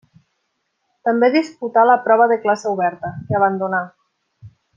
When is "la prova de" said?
1.89-2.39